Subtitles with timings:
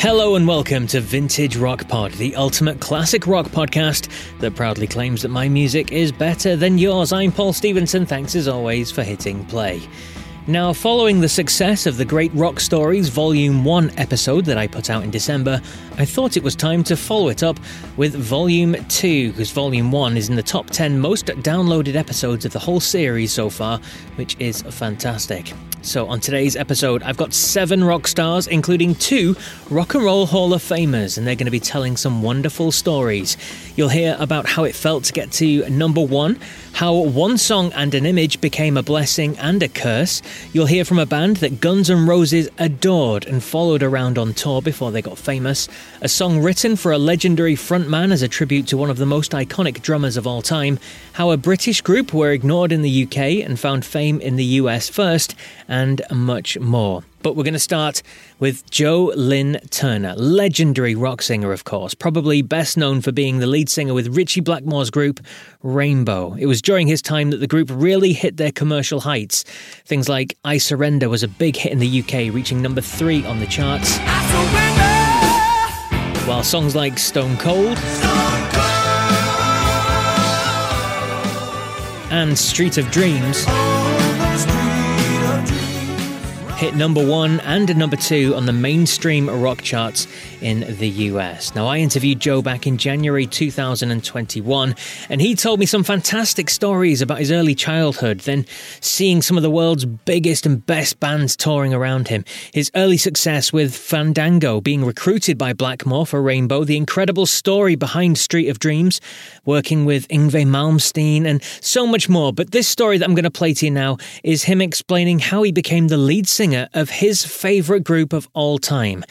[0.00, 4.08] Hello and welcome to Vintage Rock Pod, the ultimate classic rock podcast
[4.38, 7.12] that proudly claims that my music is better than yours.
[7.12, 8.06] I'm Paul Stevenson.
[8.06, 9.82] Thanks as always for hitting play.
[10.46, 14.88] Now, following the success of the Great Rock Stories Volume 1 episode that I put
[14.88, 15.60] out in December,
[15.98, 17.60] I thought it was time to follow it up
[17.98, 22.54] with Volume 2, because Volume 1 is in the top 10 most downloaded episodes of
[22.54, 23.78] the whole series so far,
[24.16, 25.52] which is fantastic.
[25.82, 29.34] So, on today's episode, I've got seven rock stars, including two
[29.70, 33.38] Rock and Roll Hall of Famers, and they're going to be telling some wonderful stories.
[33.76, 36.38] You'll hear about how it felt to get to number one,
[36.74, 40.20] how one song and an image became a blessing and a curse.
[40.52, 44.60] You'll hear from a band that Guns N' Roses adored and followed around on tour
[44.60, 45.66] before they got famous,
[46.02, 49.32] a song written for a legendary frontman as a tribute to one of the most
[49.32, 50.78] iconic drummers of all time,
[51.14, 54.88] how a British group were ignored in the UK and found fame in the US
[54.90, 55.34] first,
[55.70, 57.02] and much more.
[57.22, 58.02] But we're going to start
[58.40, 63.46] with Joe Lynn Turner, legendary rock singer, of course, probably best known for being the
[63.46, 65.20] lead singer with Ritchie Blackmore's group
[65.62, 66.34] Rainbow.
[66.34, 69.44] It was during his time that the group really hit their commercial heights.
[69.84, 73.38] Things like I Surrender was a big hit in the UK, reaching number three on
[73.38, 73.98] the charts.
[76.26, 78.66] While songs like Stone Cold, Stone Cold.
[82.10, 83.79] and Street of Dreams oh,
[86.60, 90.06] hit number one and number two on the mainstream rock charts
[90.42, 91.54] in the US.
[91.54, 94.74] Now, I interviewed Joe back in January 2021,
[95.08, 98.44] and he told me some fantastic stories about his early childhood, then
[98.80, 103.54] seeing some of the world's biggest and best bands touring around him, his early success
[103.54, 109.00] with Fandango, being recruited by Blackmore for Rainbow, the incredible story behind Street of Dreams,
[109.50, 112.32] working with Yngwie Malmsteen, and so much more.
[112.32, 115.42] But this story that I'm going to play to you now is him explaining how
[115.42, 119.04] he became the lead singer of his favourite group of all time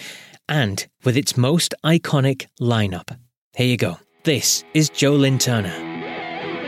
[0.48, 3.16] and with its most iconic lineup.
[3.56, 4.00] Here you go.
[4.24, 5.90] This is Joe Lynn Turner.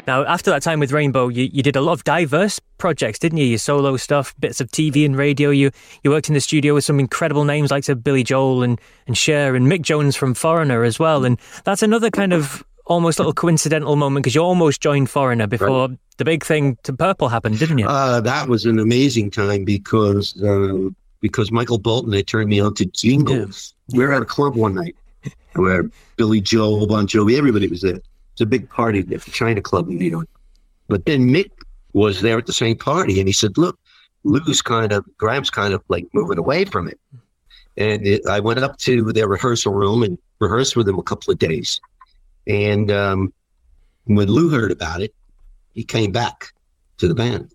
[0.07, 3.37] Now, after that time with Rainbow, you, you did a lot of diverse projects, didn't
[3.37, 3.45] you?
[3.45, 5.51] Your solo stuff, bits of TV and radio.
[5.51, 5.71] You
[6.03, 9.55] you worked in the studio with some incredible names like Billy Joel and, and Cher
[9.55, 11.23] and Mick Jones from Foreigner as well.
[11.23, 15.89] And that's another kind of almost little coincidental moment because you almost joined Foreigner before
[15.89, 15.99] right.
[16.17, 17.87] the big thing to Purple happened, didn't you?
[17.87, 20.89] Uh, that was an amazing time because uh,
[21.21, 23.73] because Michael Bolton had turned me on to jingles.
[23.87, 23.97] Yeah.
[23.97, 24.95] We were at a club one night
[25.53, 27.99] where Billy Joel, Bon Jovi, everybody was there.
[28.33, 30.27] It's a big party at the China Club in New York.
[30.87, 31.51] But then Mick
[31.93, 33.77] was there at the same party, and he said, "Look,
[34.23, 36.99] Lou's kind of Gramm's kind of like moving away from it."
[37.77, 41.31] And it, I went up to their rehearsal room and rehearsed with him a couple
[41.31, 41.79] of days.
[42.47, 43.33] And um,
[44.05, 45.13] when Lou heard about it,
[45.73, 46.53] he came back
[46.97, 47.51] to the band.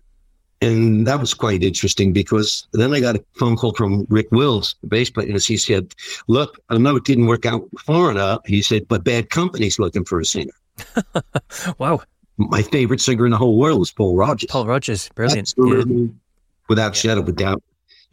[0.61, 4.75] And that was quite interesting because then I got a phone call from Rick Wills,
[4.81, 5.93] the bass player, and he said,
[6.27, 8.41] Look, I know it didn't work out far enough.
[8.45, 10.53] He said, but Bad Company's looking for a singer.
[11.77, 12.01] wow.
[12.37, 14.49] My favorite singer in the whole world is Paul Rodgers.
[14.49, 15.53] Paul Rodgers, brilliant.
[15.57, 16.07] Yeah.
[16.69, 17.01] Without yeah.
[17.01, 17.61] shadow of a doubt.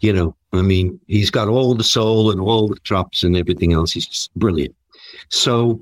[0.00, 3.72] You know, I mean, he's got all the soul and all the chops and everything
[3.72, 3.92] else.
[3.92, 4.74] He's just brilliant.
[5.30, 5.80] So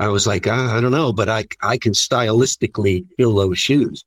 [0.00, 4.02] I was like, ah, I don't know, but I, I can stylistically fill those shoes.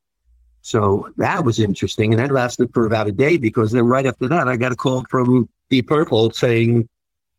[0.61, 2.13] So that was interesting.
[2.13, 4.75] And that lasted for about a day because then right after that, I got a
[4.75, 6.89] call from Deep Purple saying,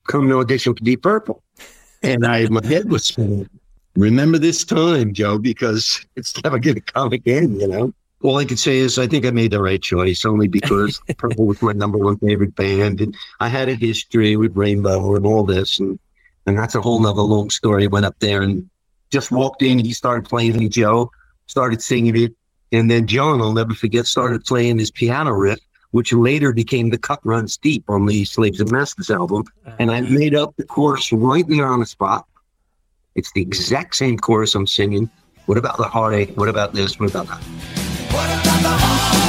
[0.07, 1.43] come to audition for Deep Purple.
[2.05, 3.49] And I, my head was spinning.
[3.97, 7.93] Remember this time, Joe, because it's never going to come again, you know?
[8.23, 11.47] All I can say is I think I made the right choice only because Purple
[11.47, 13.01] was my number one favorite band.
[13.01, 15.81] And I had a history with Rainbow and all this.
[15.81, 15.99] And,
[16.47, 17.85] and that's a whole nother long story.
[17.85, 18.69] I went up there and
[19.11, 19.79] just walked in.
[19.79, 21.11] He started playing Joe,
[21.47, 22.35] started singing it
[22.75, 25.61] and then Jon, I'll never forget, started playing his piano riff,
[25.93, 29.45] which later became the Cut Runs Deep on the Slaves and Masters album.
[29.65, 32.27] Uh, and I made up the chorus right there on the spot.
[33.15, 35.09] It's the exact same chorus I'm singing.
[35.47, 36.37] What about the heartache?
[36.37, 36.99] What about this?
[36.99, 37.41] What about that?
[38.11, 39.24] What about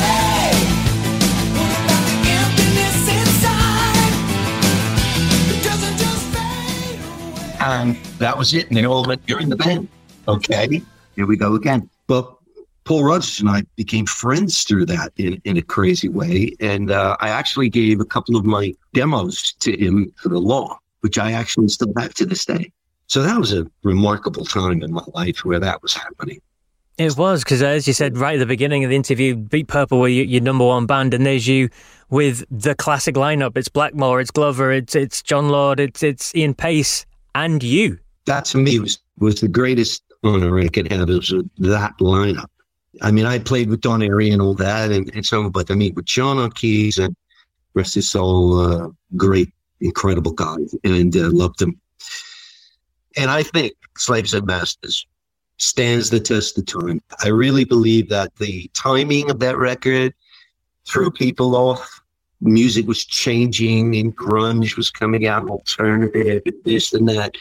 [7.65, 8.67] And that was it.
[8.67, 9.87] And they all went, You're in the band.
[10.27, 10.81] Okay,
[11.15, 11.89] here we go again.
[12.05, 12.35] But
[12.83, 16.55] Paul Rodgers and I became friends through that in, in a crazy way.
[16.59, 20.77] And uh, I actually gave a couple of my demos to him for the law,
[21.01, 22.71] which I actually still have to this day.
[23.07, 26.39] So that was a remarkable time in my life where that was happening.
[26.97, 29.99] It was because, as you said right at the beginning of the interview, Deep Purple
[29.99, 31.69] were your, your number one band, and there's you
[32.09, 33.57] with the classic lineup.
[33.57, 37.99] It's Blackmore, it's Glover, it's it's Jon Lord, it's it's Ian Paice, and you.
[38.25, 41.09] That to me was was the greatest honor I could have.
[41.09, 42.49] It was that lineup.
[43.01, 45.75] I mean, I played with Don Airey and all that, and, and so, but I
[45.75, 47.15] mean, with Jon keys and
[47.73, 51.79] rest his soul, uh, great, incredible guy, and uh, loved him.
[53.17, 55.05] And I think Slaves and Masters
[55.57, 57.01] stands the test of time.
[57.23, 60.13] I really believe that the timing of that record
[60.87, 62.01] threw people off.
[62.41, 67.35] Music was changing and grunge was coming out, alternative, this and that.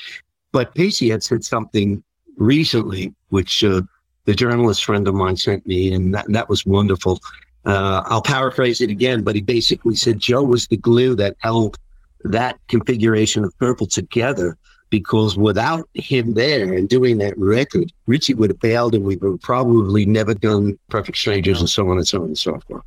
[0.52, 2.02] But Paicey had said something
[2.37, 3.82] recently, which uh,
[4.25, 7.20] the journalist friend of mine sent me, and that, that was wonderful.
[7.64, 11.79] Uh, I'll paraphrase it again, but he basically said Joe was the glue that held
[12.25, 14.56] that configuration of purple together
[14.90, 19.40] because without him there and doing that record, Ritchie would have failed and we would
[19.40, 22.85] probably never done Perfect Strangers and so on and so on and so forth.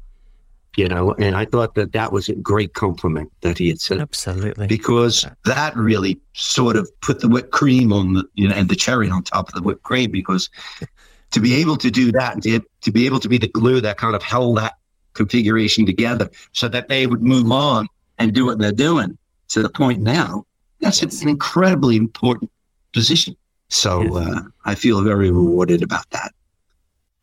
[0.78, 4.00] You know, and I thought that that was a great compliment that he had said.
[4.00, 4.68] Absolutely.
[4.68, 8.76] Because that really sort of put the whipped cream on the, you know, and the
[8.76, 10.52] cherry on top of the whipped cream because
[11.32, 13.98] to be able to do that, to, to be able to be the glue that
[13.98, 14.76] kind of held that
[15.14, 17.88] configuration together so that they would move on
[18.20, 19.18] and do what they're doing
[19.50, 20.46] to the point now,
[20.80, 22.52] that's an incredibly important
[22.94, 23.36] position.
[23.70, 26.32] So uh, I feel very rewarded about that.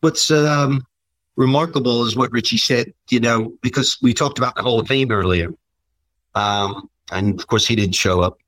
[0.01, 0.85] What's um,
[1.37, 5.11] remarkable is what Ritchie said, you know, because we talked about the Hall of Fame
[5.11, 5.53] earlier.
[6.35, 8.39] Um, and of course, he didn't show up,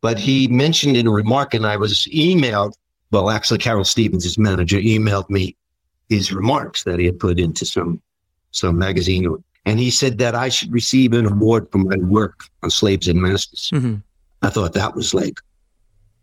[0.00, 2.74] but he mentioned in a remark, and I was emailed
[3.12, 5.54] well, actually, Carol Stevens, his manager, emailed me
[6.08, 8.00] his remarks that he had put into some
[8.50, 12.70] some magazine, and he said that I should receive an award for my work on
[12.70, 13.70] slaves and masters.
[13.72, 13.96] Mm-hmm.
[14.42, 15.40] I thought that was like,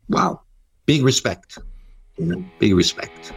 [0.09, 0.41] wow,
[0.85, 1.57] big respect,
[2.17, 3.33] you know, big respect.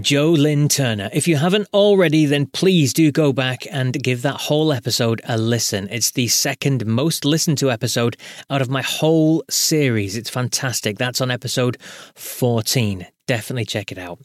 [0.00, 1.10] Joe Lynn Turner.
[1.12, 5.36] If you haven't already, then please do go back and give that whole episode a
[5.36, 5.86] listen.
[5.90, 8.16] It's the second most listened to episode
[8.48, 10.16] out of my whole series.
[10.16, 10.96] It's fantastic.
[10.96, 11.76] That's on episode
[12.14, 14.18] 14 definitely check it out.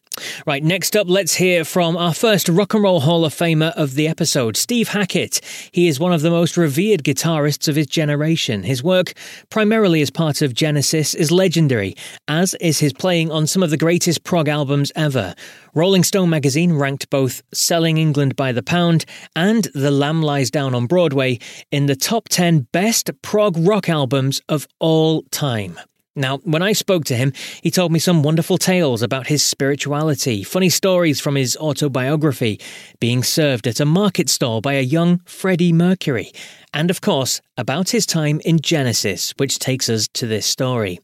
[0.45, 3.95] Right, next up, let's hear from our first Rock and Roll Hall of Famer of
[3.95, 5.41] the episode, Steve Hackett.
[5.71, 8.63] He is one of the most revered guitarists of his generation.
[8.63, 9.13] His work,
[9.49, 11.95] primarily as part of Genesis, is legendary,
[12.27, 15.35] as is his playing on some of the greatest prog albums ever.
[15.73, 19.05] Rolling Stone magazine ranked both Selling England by the Pound
[19.35, 21.39] and The Lamb Lies Down on Broadway
[21.71, 25.79] in the top 10 best prog rock albums of all time.
[26.18, 27.31] Now, when I spoke to him,
[27.62, 32.60] he told me some wonderful tales about his spirituality, funny stories from his autobiography,
[33.00, 36.31] being served at a market stall by a young Freddie Mercury,
[36.74, 41.00] and of course, about his time in Genesis, which takes us to this story.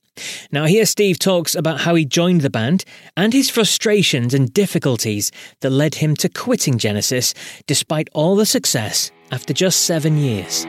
[0.51, 2.83] Now, here Steve talks about how he joined the band
[3.15, 7.35] and his frustrations and difficulties that led him to quitting Genesis
[7.67, 10.65] despite all the success after just seven years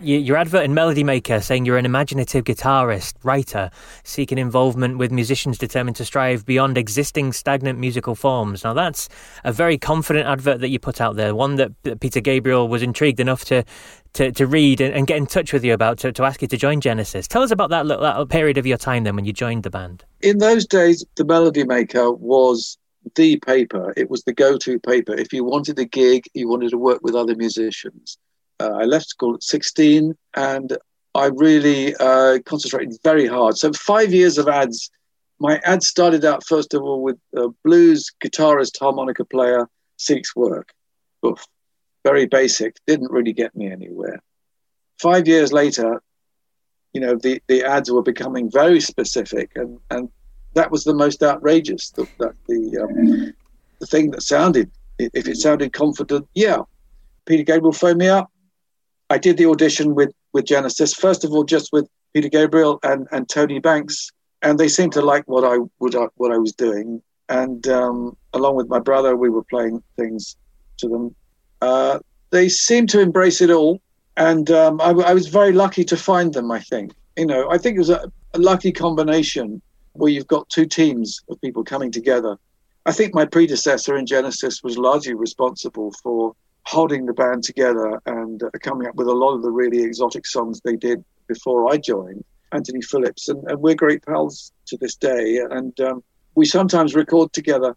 [0.00, 3.70] your advert in Melody Maker saying you're an imaginative guitarist, writer,
[4.04, 8.64] seeking involvement with musicians determined to strive beyond existing stagnant musical forms.
[8.64, 9.08] Now, that's
[9.44, 13.20] a very confident advert that you put out there, one that Peter Gabriel was intrigued
[13.20, 13.64] enough to
[14.14, 16.56] to, to read and, get in touch with you about to, to ask you to
[16.56, 17.28] join Genesis.
[17.28, 19.70] Tell us about that little, that period of your time then when you joined the
[19.70, 20.02] band.
[20.22, 22.78] In those days, the Melody Maker was
[23.16, 23.92] the paper.
[23.98, 25.12] It was the go-to paper.
[25.12, 28.16] If you wanted a gig, you wanted to work with other musicians
[28.60, 30.76] uh, I left school at 16 and
[31.14, 33.56] I really uh, concentrated very hard.
[33.56, 34.90] So, five years of ads.
[35.40, 40.72] My ads started out, first of all, with a blues guitarist, harmonica player seeks work.
[41.24, 41.44] Oof.
[42.04, 44.20] Very basic, didn't really get me anywhere.
[45.00, 46.02] Five years later,
[46.92, 50.08] you know, the, the ads were becoming very specific, and, and
[50.54, 51.90] that was the most outrageous.
[51.90, 53.32] The, that the, um,
[53.78, 56.58] the thing that sounded, if it sounded confident, yeah.
[57.26, 58.30] Peter Gabriel phoned me up
[59.10, 60.94] I did the audition with with Genesis.
[60.94, 64.10] First of all, just with Peter Gabriel and and Tony Banks,
[64.42, 67.02] and they seemed to like what I would what I was doing.
[67.28, 70.36] And um, along with my brother, we were playing things
[70.78, 71.14] to them.
[71.60, 71.98] Uh,
[72.30, 73.80] they seemed to embrace it all,
[74.16, 76.50] and um, I, I, was very lucky to find them.
[76.50, 79.60] I think you know, I think it was a, a lucky combination
[79.92, 82.38] where you've got two teams of people coming together.
[82.86, 86.34] I think my predecessor in Genesis was largely responsible for
[86.68, 90.26] holding the band together and uh, coming up with a lot of the really exotic
[90.26, 92.22] songs they did before I joined,
[92.52, 93.30] Anthony Phillips.
[93.30, 95.38] And, and we're great pals to this day.
[95.50, 97.74] And um, we sometimes record together.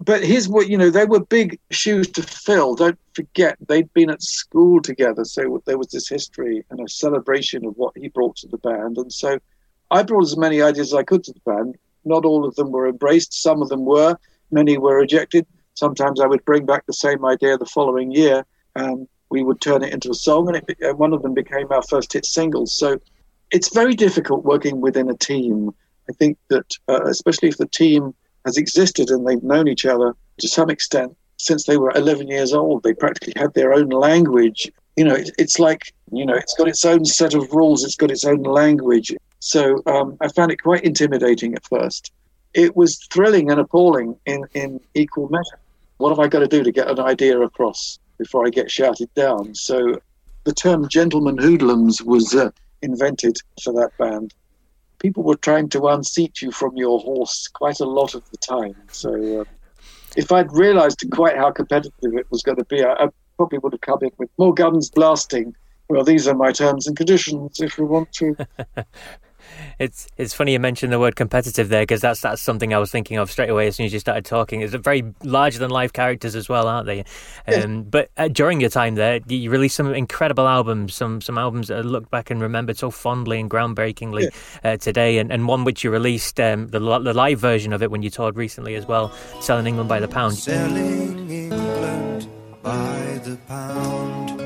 [0.00, 2.74] But here's what, you know, they were big shoes to fill.
[2.74, 5.24] Don't forget, they'd been at school together.
[5.24, 8.98] So there was this history and a celebration of what he brought to the band.
[8.98, 9.38] And so
[9.92, 11.76] I brought as many ideas as I could to the band.
[12.04, 14.16] Not all of them were embraced, some of them were,
[14.50, 18.44] many were rejected sometimes I would bring back the same idea the following year
[18.76, 21.82] and we would turn it into a song, and it, one of them became our
[21.82, 22.66] first hit single.
[22.66, 23.00] So
[23.50, 25.70] it's very difficult working within a team.
[26.08, 30.14] I think that, uh, especially if the team has existed and they've known each other
[30.40, 34.70] to some extent since they were 11 years old, they practically had their own language.
[34.96, 37.96] you know, it, it's like, you know, it's got its own set of rules, it's
[37.96, 39.14] got its own language.
[39.38, 42.12] So um, I found it quite intimidating at first.
[42.54, 45.60] It was thrilling and appalling in, in equal measure.
[45.98, 49.12] What have I got to do to get an idea across before I get shouted
[49.14, 49.54] down?
[49.54, 50.00] So
[50.44, 52.50] the term gentleman hoodlums was uh,
[52.82, 54.34] invented for that band.
[54.98, 58.74] People were trying to unseat you from your horse quite a lot of the time.
[58.90, 59.44] So uh,
[60.16, 63.72] if I'd realized quite how competitive it was going to be, I, I probably would
[63.72, 65.54] have come in with more guns blasting.
[65.88, 68.36] Well, these are my terms and conditions if you want to.
[69.78, 72.90] it's it's funny you mentioned the word competitive there because that's that's something I was
[72.90, 74.60] thinking of straight away as soon as you started talking.
[74.60, 77.04] It's a very larger than life characters as well, aren't they?
[77.46, 81.68] Um, But uh, during your time there, you released some incredible albums, some some albums
[81.68, 84.30] that I look back and remembered so fondly and groundbreakingly
[84.64, 84.72] yeah.
[84.72, 87.90] uh, today, and, and one which you released um, the the live version of it
[87.90, 90.34] when you toured recently as well, selling England by the pound.
[90.34, 92.28] Selling England
[92.62, 94.38] by the pound.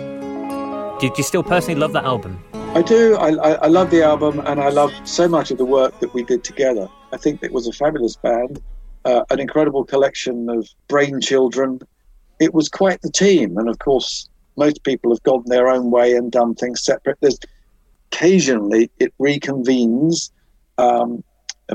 [1.01, 2.43] Do you still personally love that album?
[2.75, 3.15] I do.
[3.15, 6.13] I, I, I, love the album, and I love so much of the work that
[6.13, 6.89] we did together.
[7.13, 8.61] I think it was a fabulous band,
[9.05, 11.79] uh, an incredible collection of brain children.
[12.41, 16.17] It was quite the team, and of course, most people have gone their own way
[16.17, 17.17] and done things separate.
[17.21, 17.39] There's
[18.11, 20.33] occasionally it reconvenes,
[20.77, 21.23] um,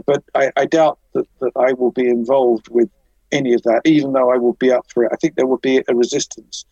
[0.05, 2.89] but I, I doubt that, that I will be involved with
[3.31, 5.11] any of that, even though I will be up for it.
[5.13, 6.65] I think there will be a resistance,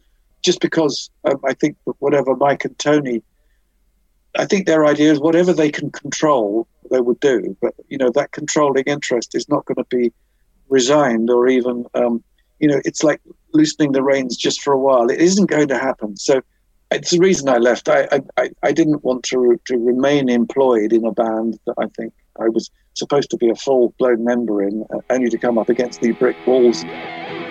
[0.43, 3.21] just because um, I think that whatever Mike and Tony,
[4.37, 7.57] I think their idea is whatever they can control, they would do.
[7.61, 10.13] But you know that controlling interest is not going to be
[10.69, 12.23] resigned or even, um,
[12.59, 13.21] you know, it's like
[13.53, 15.09] loosening the reins just for a while.
[15.09, 16.17] It isn't going to happen.
[16.17, 16.41] So
[16.91, 17.89] it's the reason I left.
[17.89, 22.13] I I, I didn't want to to remain employed in a band that I think
[22.39, 25.69] I was supposed to be a full blown member in, uh, only to come up
[25.69, 26.83] against the brick walls.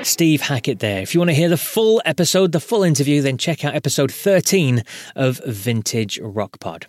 [0.03, 1.01] Steve Hackett there.
[1.01, 4.13] If you want to hear the full episode, the full interview, then check out episode
[4.13, 4.83] 13
[5.15, 6.87] of Vintage Rock Pod.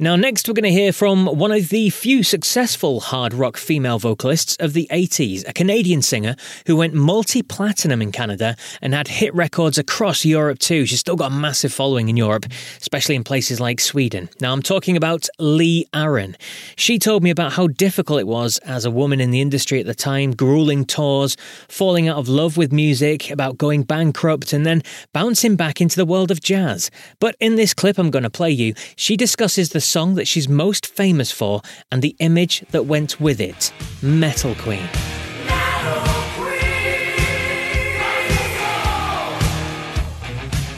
[0.00, 4.00] Now, next, we're going to hear from one of the few successful hard rock female
[4.00, 6.34] vocalists of the 80s, a Canadian singer
[6.66, 10.84] who went multi platinum in Canada and had hit records across Europe too.
[10.84, 12.46] She's still got a massive following in Europe,
[12.80, 14.28] especially in places like Sweden.
[14.40, 16.36] Now, I'm talking about Lee Aaron.
[16.74, 19.86] She told me about how difficult it was as a woman in the industry at
[19.86, 21.36] the time, grueling tours,
[21.68, 26.04] falling out of love with music, about going bankrupt, and then bouncing back into the
[26.04, 26.90] world of jazz.
[27.20, 30.28] But in this clip I'm going to play you, she discusses is the song that
[30.28, 34.88] she's most famous for and the image that went with it Metal Queen.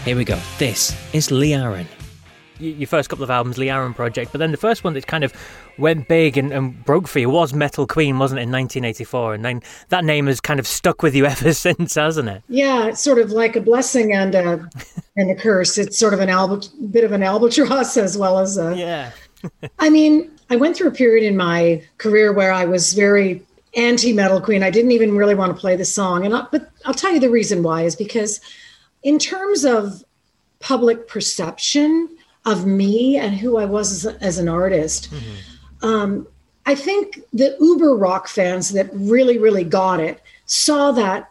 [0.05, 0.39] Here we go.
[0.59, 1.89] This is Lee Aaron
[2.59, 5.25] your first couple of albums, Lee Aaron Project, but then the first one that kind
[5.25, 5.33] of
[5.79, 9.35] went big and, and, broke for you was Metal Queen, wasn't it, in 1984?
[9.35, 12.43] And then that name has kind of stuck with you ever since, hasn't it?
[12.49, 14.69] Yeah, it's sort of like a blessing and a,
[15.17, 15.79] and a curse.
[15.79, 18.77] It's sort of an alb- bit of an albatross as well as a.
[18.77, 19.11] Yeah.
[19.79, 23.43] I mean, I went through a period in my career where I was very
[23.77, 24.63] anti Metal Queen.
[24.63, 26.25] I didn't even really want to play the song.
[26.25, 28.41] And I, but I'll tell you the reason why is because,
[29.03, 30.05] in terms of
[30.61, 32.09] public perception,
[32.45, 35.11] of me and who I was as, as an artist.
[35.11, 35.87] Mm-hmm.
[35.87, 36.27] Um,
[36.67, 41.31] I think the uber rock fans that really, really got it saw that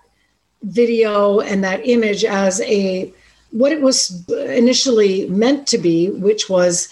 [0.64, 3.12] video and that image as a
[3.52, 6.90] what it was initially meant to be, which was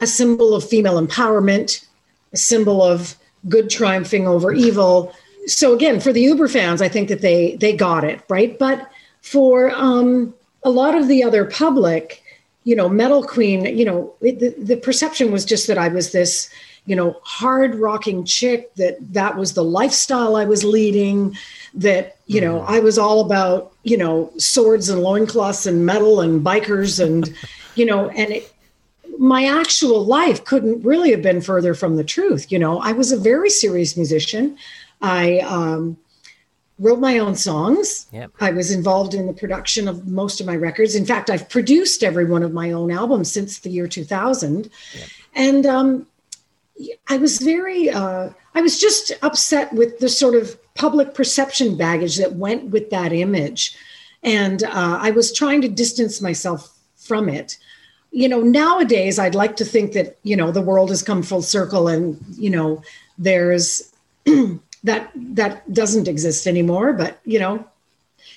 [0.00, 1.86] a symbol of female empowerment,
[2.32, 3.14] a symbol of
[3.48, 5.14] good triumphing over evil.
[5.46, 8.58] So again, for the Uber fans, I think that they they got it right.
[8.58, 8.90] But
[9.20, 12.21] for um, a lot of the other public,
[12.64, 16.12] you know, Metal Queen, you know, it, the, the perception was just that I was
[16.12, 16.48] this,
[16.86, 21.36] you know, hard rocking chick, that that was the lifestyle I was leading,
[21.74, 22.66] that, you know, mm.
[22.68, 27.34] I was all about, you know, swords and loincloths and metal and bikers and,
[27.74, 28.52] you know, and it,
[29.18, 32.50] my actual life couldn't really have been further from the truth.
[32.50, 34.56] You know, I was a very serious musician.
[35.00, 35.96] I, um,
[36.82, 38.06] wrote my own songs.
[38.12, 38.32] Yep.
[38.40, 40.96] I was involved in the production of most of my records.
[40.96, 44.68] In fact, I've produced every one of my own albums since the year 2000.
[44.94, 45.08] Yep.
[45.34, 46.06] And um,
[47.08, 52.16] I was very, uh, I was just upset with the sort of public perception baggage
[52.16, 53.76] that went with that image.
[54.24, 57.58] And uh, I was trying to distance myself from it.
[58.10, 61.42] You know, nowadays, I'd like to think that, you know, the world has come full
[61.42, 62.82] circle and, you know,
[63.18, 63.92] there's,
[64.84, 67.64] that that doesn't exist anymore but you know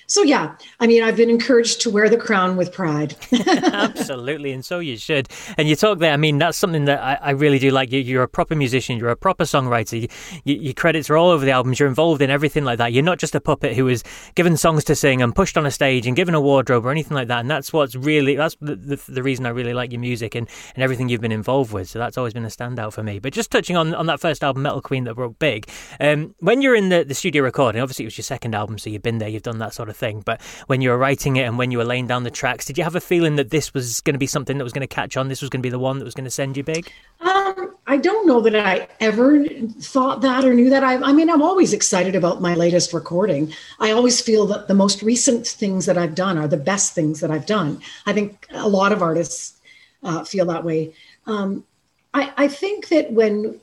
[0.06, 3.16] so yeah, I mean, I've been encouraged to wear the crown with pride.
[3.46, 5.28] Absolutely, and so you should.
[5.58, 6.12] And you talk there.
[6.12, 7.92] I mean, that's something that I, I really do like.
[7.92, 8.98] You, are a proper musician.
[8.98, 10.00] You're a proper songwriter.
[10.00, 10.08] You,
[10.44, 11.80] you, your credits are all over the albums.
[11.80, 12.92] You're involved in everything like that.
[12.92, 15.70] You're not just a puppet who is given songs to sing and pushed on a
[15.70, 17.40] stage and given a wardrobe or anything like that.
[17.40, 20.48] And that's what's really that's the, the, the reason I really like your music and,
[20.74, 21.88] and everything you've been involved with.
[21.88, 23.18] So that's always been a standout for me.
[23.18, 25.68] But just touching on on that first album, Metal Queen, that broke big.
[26.00, 28.90] Um, when you're in the, the studio recording, obviously it was your second album, so
[28.90, 30.20] you've been there, you've done that sort of thing.
[30.20, 32.78] But when you were writing it and when you were laying down the tracks, did
[32.78, 34.94] you have a feeling that this was going to be something that was going to
[34.94, 35.28] catch on?
[35.28, 36.92] This was going to be the one that was going to send you big?
[37.20, 39.44] Um, I don't know that I ever
[39.80, 40.84] thought that or knew that.
[40.84, 43.52] I, I mean, I'm always excited about my latest recording.
[43.80, 47.20] I always feel that the most recent things that I've done are the best things
[47.20, 47.80] that I've done.
[48.04, 49.60] I think a lot of artists
[50.02, 50.94] uh, feel that way.
[51.26, 51.64] Um,
[52.12, 53.60] I, I think that when,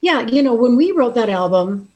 [0.00, 1.88] yeah, you know, when we wrote that album,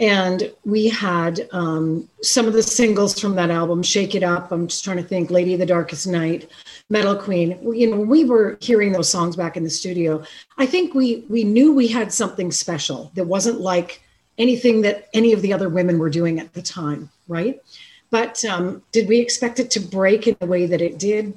[0.00, 4.66] and we had um, some of the singles from that album shake it up i'm
[4.66, 6.50] just trying to think lady of the darkest night
[6.90, 7.56] metal queen.
[7.72, 10.24] You know when we were hearing those songs back in the studio.
[10.58, 14.02] I think we we knew we had something special that wasn't like
[14.36, 17.62] anything that any of the other women were doing at the time right?
[18.10, 21.32] But um, did we expect it to break in the way that it did?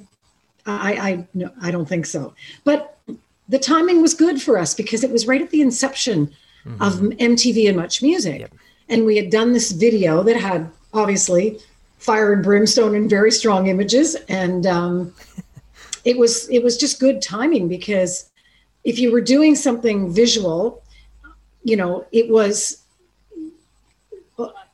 [0.66, 2.34] I i no i don't think so.
[2.64, 2.98] But
[3.48, 6.34] the timing was good for us because it was right at the inception
[6.66, 6.82] mm-hmm.
[6.82, 8.40] of MTV and Much Music.
[8.40, 8.54] Yep.
[8.88, 11.58] And we had done this video that had obviously
[11.98, 14.14] fire and brimstone and very strong images.
[14.28, 15.14] And um,
[16.04, 18.30] it was it was just good timing because
[18.84, 20.82] if you were doing something visual,
[21.62, 22.82] you know, it was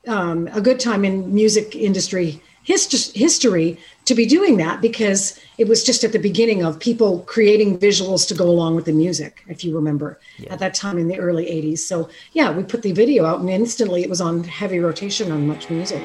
[0.07, 3.79] um, a good time in music industry hist- history
[4.11, 8.27] to be doing that because it was just at the beginning of people creating visuals
[8.27, 10.53] to go along with the music, if you remember, yeah.
[10.53, 11.79] at that time in the early 80s.
[11.79, 15.47] So, yeah, we put the video out and instantly it was on heavy rotation on
[15.47, 16.03] Much Music.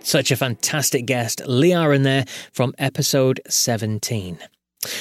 [0.00, 4.38] Such a fantastic guest, Lee Aaron there from episode 17.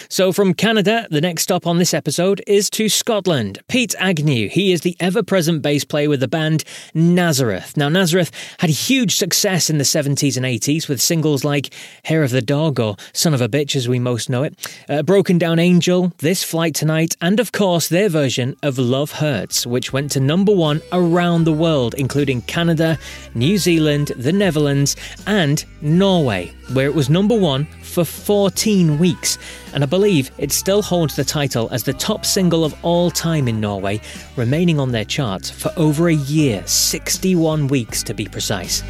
[0.10, 3.60] So, from Canada, the next stop on this episode is to Scotland.
[3.68, 4.50] Pete Agnew.
[4.50, 6.64] He is the ever present bass player with the band
[6.94, 7.76] Nazareth.
[7.78, 11.74] Now, Nazareth had huge success in the 70s and 80s with singles like
[12.04, 14.56] Hair of the Dog or Son of a Bitch, as we most know it,
[14.90, 19.66] uh, Broken Down Angel, This Flight Tonight, and of course their version of Love Hurts,
[19.66, 22.98] which went to number one around the world, including Canada,
[23.34, 24.96] New Zealand, the Netherlands,
[25.28, 29.38] and Norway, where it was number one for 14 weeks,
[29.76, 33.48] and I believe it still holds the title as the top single of all time
[33.48, 34.00] in Norway,
[34.38, 38.82] remaining on their charts for over a year 61 weeks to be precise.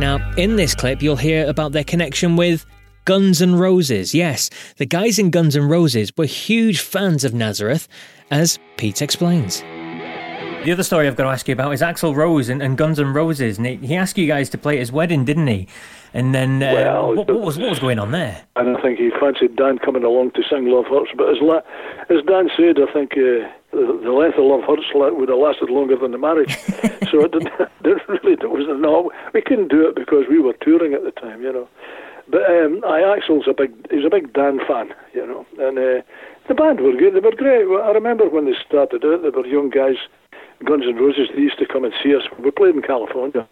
[0.00, 2.64] Now, in this clip, you'll hear about their connection with
[3.04, 4.14] Guns N' Roses.
[4.14, 7.88] Yes, the guys in Guns N' Roses were huge fans of Nazareth,
[8.30, 9.62] as Pete explains.
[10.64, 12.98] The other story I've got to ask you about is Axl Rose and, and Guns
[12.98, 13.58] N' Roses.
[13.58, 15.68] And he, he, asked you guys to play at his wedding, didn't he?
[16.12, 18.44] And then, uh, well, what, what, was what was going on there?
[18.56, 21.12] And I think he fancied Dan coming along to sing Love Hurts.
[21.16, 21.62] But as, la-
[22.10, 25.70] as Dan said, I think uh, the, the, length of Love Hurts would have lasted
[25.70, 26.58] longer than the marriage.
[27.10, 30.54] so it didn't, didn't really, it was no, we couldn't do it because we were
[30.54, 31.68] touring at the time, you know.
[32.30, 36.02] But um, I Axl's a big, he's a big Dan fan, you know, and uh,
[36.46, 37.14] the band were good.
[37.14, 37.64] They were great.
[37.64, 39.96] I remember when they started out, they were young guys
[40.64, 42.22] Guns N' Roses, they used to come and see us.
[42.38, 43.46] We played in California.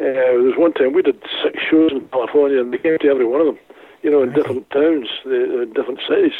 [0.00, 3.08] Uh, there was one time we did six shows in California, and they came to
[3.08, 3.58] every one of them,
[4.02, 6.34] you know, in different towns, in different cities.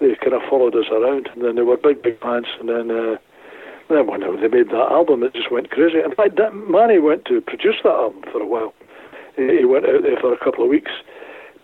[0.00, 2.46] They kind of followed us around, and then they were big, big fans.
[2.60, 3.16] And then, uh,
[3.88, 6.00] then when they made that album, it just went crazy.
[6.00, 8.74] In fact, that, Manny went to produce that album for a while.
[9.36, 10.92] He, he went out there for a couple of weeks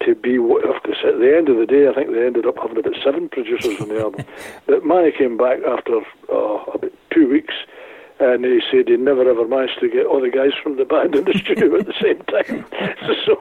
[0.04, 2.96] to be, at the end of the day, I think they ended up having about
[3.04, 4.24] seven producers on the album.
[4.66, 6.00] But Manny came back after
[6.32, 7.54] uh, about two weeks
[8.22, 11.14] and he said he never ever managed to get all the guys from the band
[11.14, 12.64] in the studio at the same time.
[13.26, 13.40] so,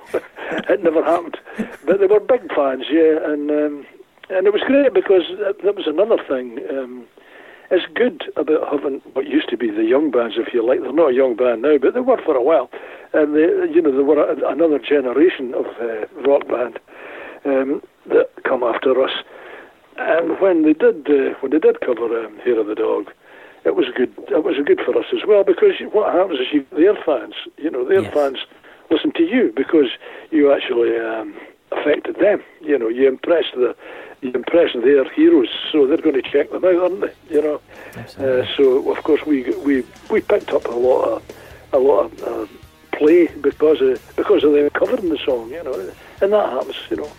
[0.70, 1.38] it never happened.
[1.86, 3.86] But they were big fans, yeah, and um,
[4.30, 6.60] and it was great because that was another thing.
[6.70, 7.06] Um,
[7.70, 10.82] it's good about having what used to be the young bands, if you like.
[10.82, 12.70] They're not a young band now, but they were for a while,
[13.13, 16.80] and they, you know, they were a, another generation of uh, rock band
[17.46, 19.24] um, that come after us.
[19.98, 23.12] And when they did, uh, when they did cover um, "Hair of the Dog,"
[23.63, 24.13] it was a good.
[24.30, 27.36] It was a good for us as well because what happens is you, their fans,
[27.58, 28.13] you know, their yes.
[28.13, 28.38] fans
[28.89, 29.89] listen to you because
[30.32, 31.36] you actually um,
[31.71, 32.43] affected them.
[32.62, 33.76] You know, you impressed the,
[34.21, 37.36] you impressed their heroes, so they're going to check them out, aren't they?
[37.36, 37.62] You know,
[38.17, 41.24] uh, so of course we we we picked up a lot of
[41.74, 42.47] a lot of uh,
[42.97, 45.52] play because of because of them covering the song.
[45.52, 46.78] You know, and that happens.
[46.89, 47.12] You know.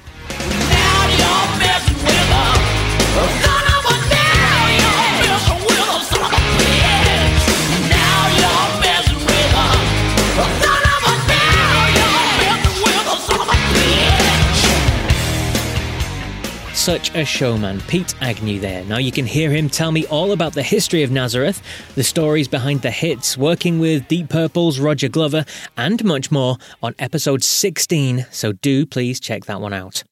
[16.82, 18.84] Such a showman, Pete Agnew there.
[18.86, 21.62] Now you can hear him tell me all about the history of Nazareth,
[21.94, 25.44] the stories behind the hits, working with Deep Purple's Roger Glover,
[25.76, 30.02] and much more on episode 16, so do please check that one out.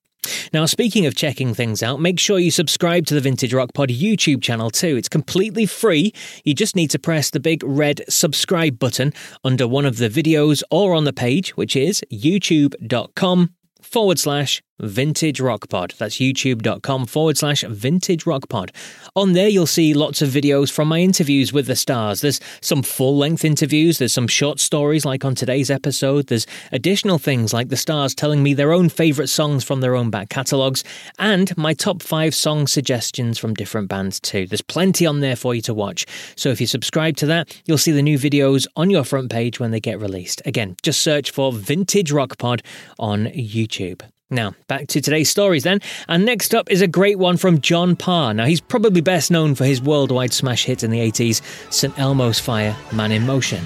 [0.53, 3.89] Now, speaking of checking things out, make sure you subscribe to the Vintage Rock Pod
[3.89, 4.97] YouTube channel too.
[4.97, 6.13] It's completely free.
[6.45, 10.63] You just need to press the big red subscribe button under one of the videos
[10.71, 15.95] or on the page, which is youtube.com forward slash Vintage Rock Pod.
[15.99, 18.73] That's youtube.com forward slash Vintage Rock Pod.
[19.17, 22.21] On there, you'll see lots of videos from my interviews with the stars.
[22.21, 27.19] There's some full length interviews, there's some short stories like on today's episode, there's additional
[27.19, 30.85] things like the stars telling me their own favourite songs from their own back catalogues,
[31.19, 34.47] and my top five song suggestions from different bands too.
[34.47, 36.07] There's plenty on there for you to watch.
[36.37, 39.61] So if you subscribe to that, you'll see the new videos on your front page
[39.61, 40.43] when they get released.
[40.47, 42.63] Again, just search for Vintage Rock Pod
[42.99, 44.03] on YouTube.
[44.31, 45.81] Now, back to today's stories then.
[46.09, 48.33] And next up is a great one from John Parr.
[48.33, 51.99] Now, he's probably best known for his worldwide smash hit in the 80s, St.
[51.99, 53.65] Elmo's Fire, Man in Motion.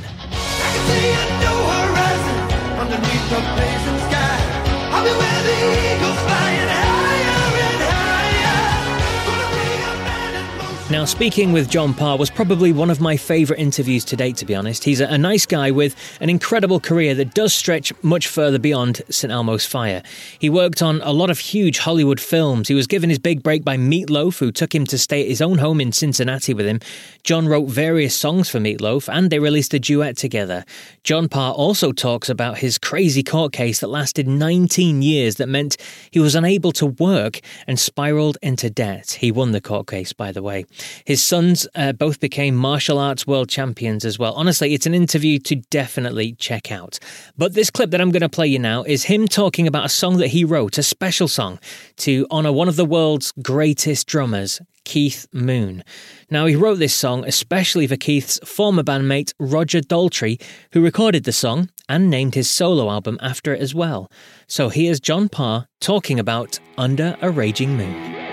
[10.95, 14.47] Now, speaking with John Parr was probably one of my favourite interviews to date, to
[14.47, 14.85] be honest.
[14.85, 19.33] He's a, nice guy with an incredible career that does stretch much further beyond St.
[19.33, 20.05] Elmo's Fire.
[20.39, 22.69] He worked on a lot of huge Hollywood films.
[22.69, 25.43] He was given his big break by Meatloaf, who took him to stay at his
[25.43, 26.79] own home in Cincinnati with him.
[27.25, 30.65] John wrote various songs for Meatloaf, and they released a duet together.
[31.03, 35.77] John Parr also talks about his crazy court case that lasted 19 years that meant
[36.13, 39.19] he was unable to work and spiraled into debt.
[39.21, 40.67] He won the court case, by the way.
[41.05, 44.35] His sons uh, both became martial arts world champions as well.
[44.35, 46.99] Honestly, it's an interview to definitely check out.
[47.37, 49.89] But this clip that I'm going to play you now is him talking about a
[49.89, 51.59] song that he wrote, a special song
[51.97, 55.83] to honour one of the world's greatest drummers, Keith Moon.
[56.31, 60.41] Now, he wrote this song especially for Keith's former bandmate Roger Daltrey,
[60.73, 64.11] who recorded the song and named his solo album after it as well.
[64.47, 68.24] So here's John Parr talking about Under a Raging Moon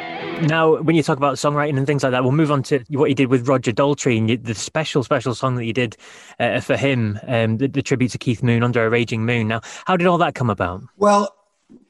[0.47, 3.09] now when you talk about songwriting and things like that, we'll move on to what
[3.09, 5.97] you did with Roger Daltrey and the special, special song that you did
[6.39, 9.47] uh, for him, um, the, the, tribute to Keith Moon under a raging moon.
[9.47, 10.83] Now, how did all that come about?
[10.97, 11.35] Well,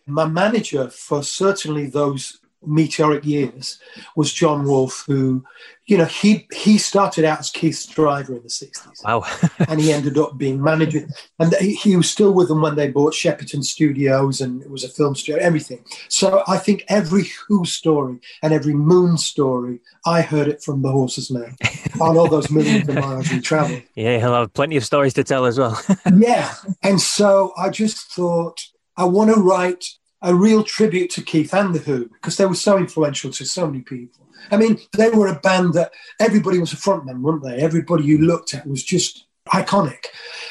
[0.06, 3.80] my manager for certainly those meteoric years
[4.16, 5.44] was John Wolff, who,
[5.86, 9.04] you know, he he started out as Keith's driver in the 60s.
[9.04, 9.24] Wow.
[9.68, 11.08] and he ended up being manager.
[11.40, 14.84] And he, he, was still with them when they bought Shepperton Studios and it was
[14.84, 15.84] a film studio, everything.
[16.08, 20.92] So I think every Who story and every Moon story, I heard it from the
[20.92, 21.56] horse's mouth
[22.02, 23.82] on all those millions of miles we traveled.
[23.96, 25.82] Yeah, he'll have plenty of stories to tell as well.
[26.16, 26.54] yeah.
[26.84, 28.62] And so I just thought,
[28.98, 29.86] I want to write
[30.22, 33.68] a real tribute to Keith and the Who because they were so influential to so
[33.68, 34.28] many people.
[34.50, 37.58] I mean, they were a band that everybody was a frontman, weren't they?
[37.58, 40.06] Everybody you looked at was just iconic.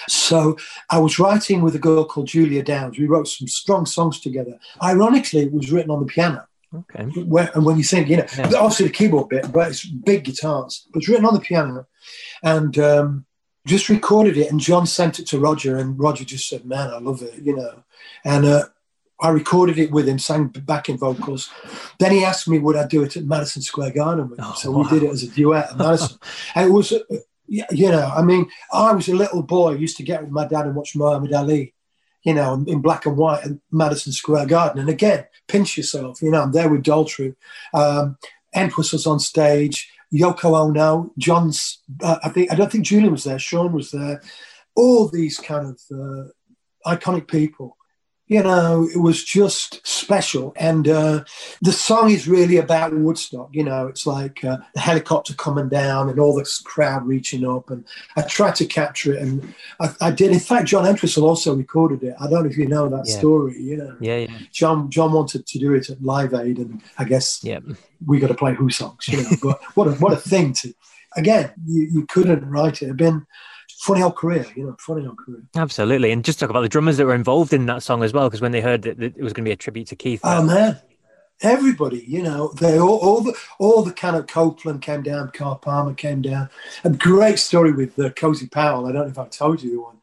[0.09, 0.57] So
[0.91, 2.99] I was writing with a girl called Julia Downes.
[2.99, 4.59] We wrote some strong songs together.
[4.83, 6.47] Ironically, it was written on the piano.
[6.73, 7.05] Okay.
[7.23, 8.45] Where, and when you think, you know, yeah.
[8.57, 10.87] obviously the keyboard bit, but it's big guitars.
[10.93, 11.87] But it's written on the piano,
[12.45, 13.27] and um,
[13.67, 14.53] just recorded it.
[14.53, 17.57] And John sent it to Roger, and Roger just said, "Man, I love it," you
[17.57, 17.83] know.
[18.25, 18.67] And uh,
[19.21, 21.51] I recorded it with him, sang backing vocals.
[21.99, 24.47] Then he asked me would I do it at Madison Square Garden with him.
[24.49, 24.83] Oh, so wow.
[24.83, 26.19] we did it as a duet at Madison.
[26.55, 26.93] and it was,
[27.49, 30.67] you know, I mean, I was a little boy, used to get with my dad
[30.67, 31.75] and watch Muhammad Ali,
[32.23, 34.81] you know, in black and white at Madison Square Garden.
[34.81, 37.35] And again, pinch yourself, you know, I'm there with Daltrey.
[37.75, 38.17] Um,
[38.55, 43.25] Empress was on stage, Yoko Ono, John's, uh, I think, I don't think Julian was
[43.25, 44.23] there, Sean was there.
[44.75, 46.29] All these kind of uh,
[46.87, 47.77] iconic people
[48.31, 50.53] you know, it was just special.
[50.55, 51.25] And uh,
[51.63, 53.51] the song is really about Woodstock.
[53.53, 57.71] You know, it's like uh, the helicopter coming down and all this crowd reaching up.
[57.71, 57.85] And
[58.17, 60.31] I tried to capture it, and I, I did.
[60.31, 62.15] In fact, John Entwistle also recorded it.
[62.21, 63.19] I don't know if you know that yeah.
[63.19, 63.61] story.
[63.61, 64.39] You know, yeah, yeah.
[64.53, 67.59] John John wanted to do it at Live Aid, and I guess yeah.
[68.07, 69.09] we got to play Who songs.
[69.09, 70.73] You know, but what a what a thing to.
[71.17, 72.85] Again, you, you couldn't write it.
[72.85, 73.27] It'd been
[73.81, 75.43] funny old career, you know, funny old career.
[75.57, 76.13] Absolutely.
[76.13, 78.43] And just talk about the drummers that were involved in that song as well, because
[78.43, 80.21] when they heard that it was going to be a tribute to Keith.
[80.23, 80.79] Oh, man.
[81.43, 85.55] Everybody, you know, they all, all the all the kind of Copeland came down, Carl
[85.55, 86.51] Palmer came down.
[86.85, 88.85] A great story with uh, Cozy Powell.
[88.85, 89.97] I don't know if I've told you the one.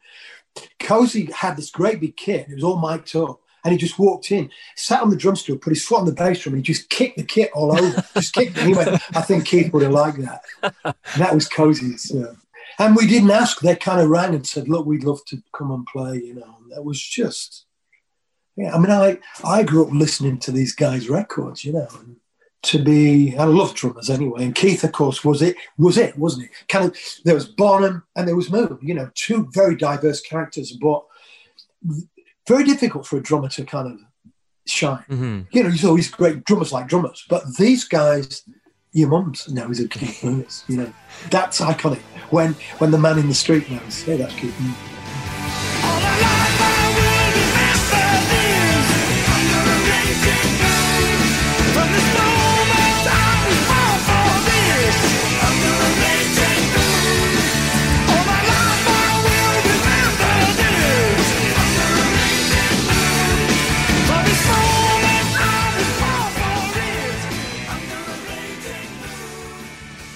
[0.80, 2.48] Cozy had this great big kit.
[2.48, 3.40] It was all mic'd up.
[3.64, 6.12] And he just walked in, sat on the drum stool, put his foot on the
[6.12, 8.04] bass drum, and he just kicked the kit all over.
[8.14, 8.64] just kicked it.
[8.64, 10.42] He went, I think Keith would have liked that.
[10.84, 12.10] And that was Cozy's.
[12.10, 12.34] Uh,
[12.78, 13.60] and we didn't ask.
[13.60, 16.56] They kind of rang and said, "Look, we'd love to come and play," you know.
[16.62, 17.66] And that was just,
[18.56, 21.88] Yeah, I mean, I I grew up listening to these guys' records, you know.
[22.00, 22.16] And
[22.62, 24.44] to be, I love drummers anyway.
[24.44, 26.50] And Keith, of course, was it, was it, wasn't it?
[26.68, 30.72] Kind of, there was Bonham and there was Moon, you know, two very diverse characters,
[30.72, 31.04] but
[32.48, 33.98] very difficult for a drummer to kind of
[34.66, 35.04] shine.
[35.08, 35.40] Mm-hmm.
[35.52, 38.42] You know, he's always great drummers like drummers, but these guys,
[38.92, 40.64] your mums knows who Keith Moon is.
[40.68, 40.92] You know,
[41.30, 42.00] that's iconic.
[42.30, 44.97] When when the man in the street knows, hey, that's Keith Moon.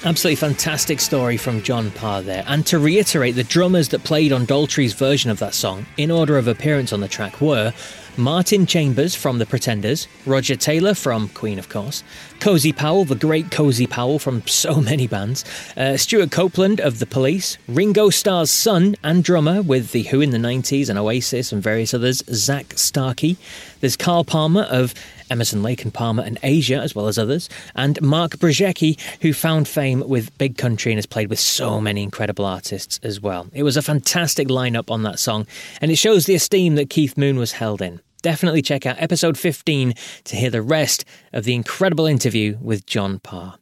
[0.04, 2.42] Absolutely fantastic story from John Parr there.
[2.48, 6.36] And to reiterate, the drummers that played on Daltrey's version of that song, in order
[6.36, 7.72] of appearance on the track, were
[8.16, 12.02] Martin Chambers from The Pretenders, Roger Taylor from Queen, of course,
[12.40, 15.44] Cozy Powell, the great Cozy Powell from so many bands,
[15.76, 20.30] uh, Stewart Copeland of The Police, Ringo Starr's son and drummer with The Who in
[20.30, 23.36] the 90s and Oasis and various others, Zak Starkey.
[23.80, 24.94] There's Carl Palmer of
[25.32, 29.66] Emerson, Lake and Palmer and Asia, as well as others, and Mark Brzezicki, who found
[29.66, 33.48] fame with Big Country and has played with so many incredible artists as well.
[33.54, 35.46] It was a fantastic lineup on that song,
[35.80, 38.02] and it shows the esteem that Keith Moon was held in.
[38.20, 43.18] Definitely check out episode 15 to hear the rest of the incredible interview with John
[43.18, 43.54] Parr.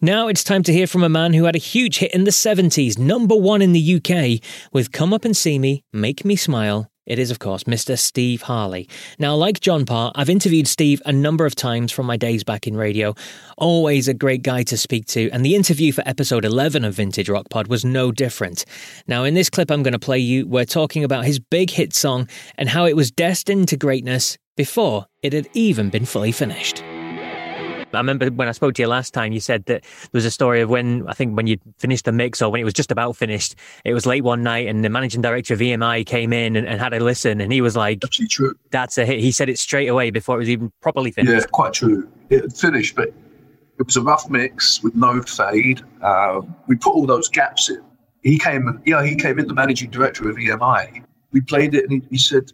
[0.00, 2.30] Now it's time to hear from a man who had a huge hit in the
[2.30, 6.90] 70s, number one in the UK, with Come Up and See Me, Make Me Smile,
[7.06, 7.98] it is, of course, Mr.
[7.98, 8.88] Steve Harley.
[9.18, 12.66] Now, like John Parr, I've interviewed Steve a number of times from my days back
[12.66, 13.14] in radio.
[13.56, 17.28] Always a great guy to speak to, and the interview for episode 11 of Vintage
[17.28, 18.64] Rock Pod was no different.
[19.06, 21.94] Now, in this clip I'm going to play you, we're talking about his big hit
[21.94, 26.82] song and how it was destined to greatness before it had even been fully finished.
[27.96, 30.30] I remember when I spoke to you last time, you said that there was a
[30.30, 32.90] story of when I think when you finished the mix or when it was just
[32.90, 33.54] about finished,
[33.84, 36.80] it was late one night and the managing director of EMI came in and, and
[36.80, 38.00] had a listen and he was like.
[38.70, 39.20] That's a hit.
[39.20, 41.46] He said it straight away before it was even properly finished.
[41.46, 42.08] Yeah, quite true.
[42.30, 43.08] It had finished, but
[43.78, 45.82] it was a rough mix with no fade.
[46.02, 47.82] Uh, we put all those gaps in.
[48.22, 51.04] He came, yeah, he came in, the managing director of EMI.
[51.32, 52.52] We played it, and he, he said,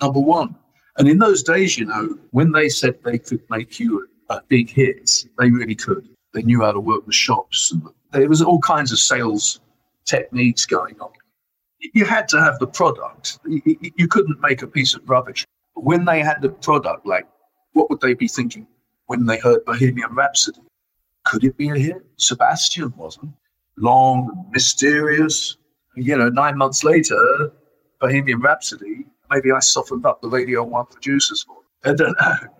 [0.00, 0.54] "Number one."
[0.98, 4.70] And in those days, you know, when they said they could make you Uh, big
[4.70, 6.08] hit, they really could.
[6.32, 7.72] They knew how to work the shops.
[7.72, 9.60] And there was all kinds of sales
[10.04, 11.10] techniques going on.
[11.94, 13.40] You had to have the product.
[13.44, 13.60] You,
[13.96, 15.44] you couldn't make a piece of rubbish.
[15.74, 17.26] When they had the product, like,
[17.72, 18.68] what would they be thinking
[19.06, 20.60] when they heard Bohemian Rhapsody?
[21.24, 22.06] Could it be a hit?
[22.16, 23.32] Sebastian wasn't.
[23.76, 25.56] Long, mysterious.
[25.96, 27.52] You know, nine months later,
[28.00, 31.90] Bohemian Rhapsody, maybe I softened up the Radio 1 producers for it.
[31.90, 32.50] I don't know.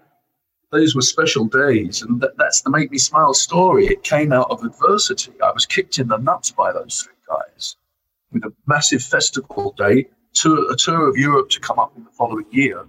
[0.73, 3.87] Those were special days, and that, that's the Make Me Smile story.
[3.87, 5.33] It came out of adversity.
[5.43, 7.77] I was kicked in the nuts by those three guys
[8.33, 9.75] with a massive festival
[10.33, 12.87] tour, a tour of Europe to come up in the following year.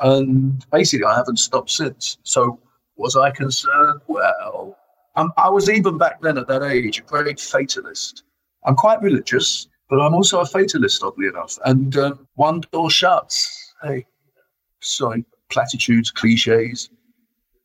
[0.00, 2.18] And basically, I haven't stopped since.
[2.24, 2.58] So,
[2.96, 4.00] was I concerned?
[4.08, 4.76] Well,
[5.14, 8.24] I was even back then at that age a great fatalist.
[8.66, 11.58] I'm quite religious, but I'm also a fatalist, oddly enough.
[11.64, 13.72] And um, one door shuts.
[13.82, 14.06] Hey,
[14.80, 16.90] sorry, platitudes, cliches.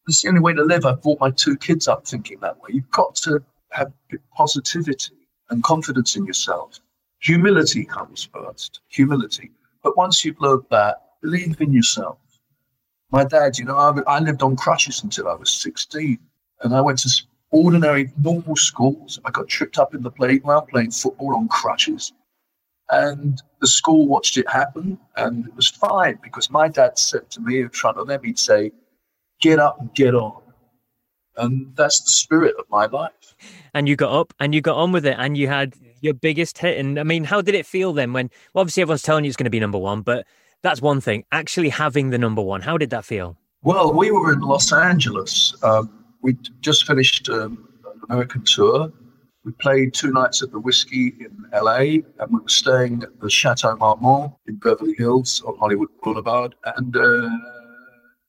[0.10, 0.88] It's the only way to live.
[0.88, 2.72] I brought my two kids up thinking that way.
[2.74, 3.44] You've got to
[3.74, 3.94] have
[4.34, 5.14] positivity
[5.52, 6.80] and confidence in yourself.
[7.20, 8.80] Humility comes first.
[8.88, 9.52] Humility.
[9.84, 12.18] But once you've learned that, believe in yourself.
[13.12, 16.18] My dad, you know, I, I lived on crutches until I was 16.
[16.64, 19.20] And I went to ordinary, normal schools.
[19.26, 22.14] I got tripped up in the playground playing football on crutches.
[22.90, 24.98] And the school watched it happen.
[25.18, 28.40] And it was fine because my dad said to me in front of them, he'd
[28.40, 28.72] say,
[29.42, 30.42] get up and get on.
[31.38, 33.36] And that's the spirit of my life.
[33.74, 36.58] And you got up and you got on with it and you had your biggest
[36.58, 36.78] hit.
[36.78, 39.38] And I mean, how did it feel then when, well, obviously everyone's telling you it's
[39.38, 40.26] going to be number one, but
[40.62, 41.24] that's one thing.
[41.32, 43.38] Actually having the number one, how did that feel?
[43.62, 45.56] Well, we were in Los Angeles.
[45.64, 48.92] Um, we just finished um, an American tour.
[49.46, 53.30] We played two nights at the Whiskey in LA, and we were staying at the
[53.30, 56.56] Chateau Marmont in Beverly Hills on Hollywood Boulevard.
[56.76, 57.30] And uh,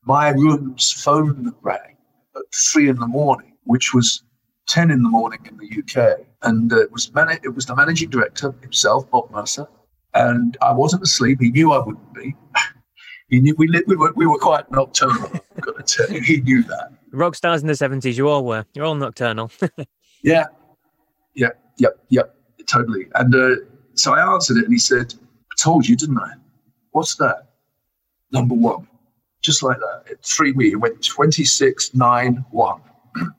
[0.04, 1.96] my room's phone rang
[2.36, 4.22] at three in the morning, which was
[4.68, 6.20] 10 in the morning in the UK.
[6.42, 9.66] And uh, it, was man- it was the managing director himself, Bob Mercer.
[10.14, 11.38] And I wasn't asleep.
[11.40, 12.34] He knew I wouldn't be.
[13.28, 16.20] he knew we, li- we, were, we were quite nocturnal, I've got to tell you.
[16.20, 16.92] He knew that.
[17.12, 18.64] Rock stars in the 70s, you all were.
[18.74, 19.50] You're all nocturnal.
[20.22, 20.46] yeah.
[21.34, 22.34] Yep, yep, yep,
[22.66, 23.06] totally.
[23.14, 23.56] And uh,
[23.94, 26.32] so I answered it, and he said, I told you, didn't I?
[26.90, 27.50] What's that?
[28.32, 28.86] number one,
[29.40, 30.24] just like that.
[30.24, 32.80] Three weeks, it went 26, 9, 1.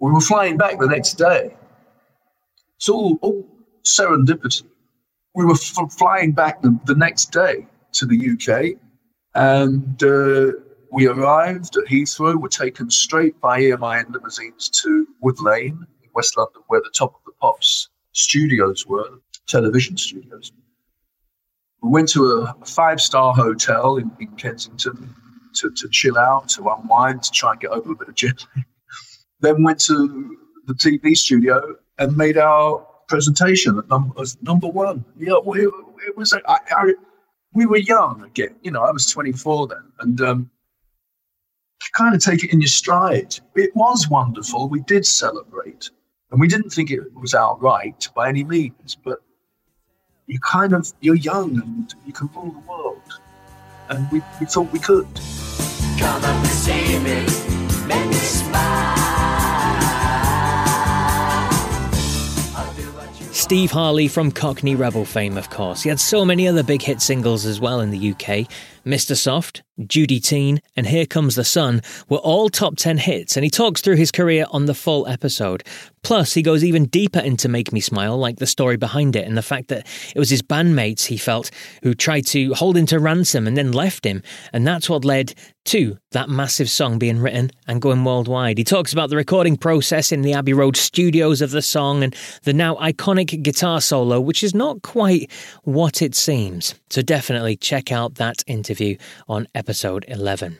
[0.00, 1.56] we were flying back the next day.
[2.76, 3.46] It's all, all
[3.84, 4.64] serendipity.
[5.34, 8.78] We were f- flying back the, the next day to the UK,
[9.34, 10.52] and uh,
[10.90, 16.10] we arrived at Heathrow, were taken straight by EMI in limousines to Wood Lane in
[16.14, 19.08] West London, where the top of the Pops studios were,
[19.46, 20.52] television studios.
[21.82, 25.14] We went to a five star hotel in, in Kensington
[25.54, 28.44] to, to chill out, to unwind, to try and get over a bit of jet
[28.56, 28.64] lag.
[29.40, 30.36] Then went to
[30.66, 35.04] the TV studio and made our presentation at number, number one.
[35.16, 36.94] Yeah, we, it was, I, I,
[37.52, 38.56] we were young again.
[38.62, 39.92] You know, I was 24 then.
[40.00, 40.50] And um,
[41.92, 43.38] kind of take it in your stride.
[43.54, 44.68] It was wonderful.
[44.68, 45.90] We did celebrate.
[46.30, 49.20] And we didn't think it was outright by any means, but
[50.28, 53.20] you kind of you're young and you can rule the world.
[53.88, 55.08] And we, we thought we could.
[55.98, 57.26] Come up and see me,
[57.86, 59.08] make me smile.
[63.32, 65.82] Steve Harley from Cockney Rebel fame, of course.
[65.82, 68.46] He had so many other big hit singles as well in the UK.
[68.84, 69.16] Mr.
[69.16, 73.50] Soft, Judy Teen, and Here Comes the Sun were all top 10 hits, and he
[73.50, 75.62] talks through his career on the full episode.
[76.02, 79.36] Plus, he goes even deeper into Make Me Smile, like the story behind it and
[79.36, 81.50] the fact that it was his bandmates, he felt,
[81.82, 85.34] who tried to hold him to ransom and then left him, and that's what led
[85.66, 88.56] to that massive song being written and going worldwide.
[88.56, 92.16] He talks about the recording process in the Abbey Road studios of the song and
[92.44, 95.30] the now iconic guitar solo, which is not quite
[95.64, 96.74] what it seems.
[96.88, 98.96] So definitely check out that interview
[99.28, 100.58] on episode 11.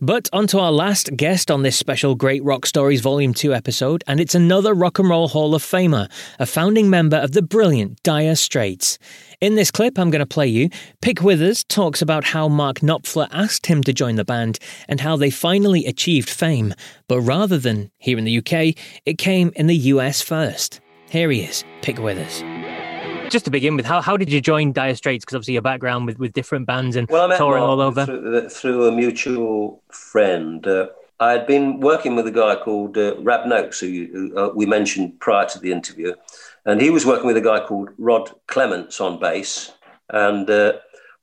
[0.00, 4.02] But on to our last guest on this special Great Rock Stories Volume 2 episode,
[4.06, 8.02] and it's another Rock and Roll Hall of Famer, a founding member of the brilliant
[8.02, 8.98] Dire Straits.
[9.40, 13.28] In this clip I'm going to play you, Pick Withers talks about how Mark Knopfler
[13.30, 16.74] asked him to join the band and how they finally achieved fame,
[17.06, 20.80] but rather than here in the UK, it came in the US first.
[21.10, 22.42] Here he is, Pick Withers
[23.30, 25.24] just to begin with, how, how did you join Dire Straits?
[25.24, 28.04] Because obviously your background with, with different bands and well, touring all over.
[28.04, 30.66] Through, through, a mutual friend.
[30.66, 30.88] Uh,
[31.20, 34.66] I had been working with a guy called uh, Rab Noakes, who, who uh, we
[34.66, 36.14] mentioned prior to the interview,
[36.64, 39.72] and he was working with a guy called Rod Clements on bass.
[40.10, 40.74] And uh,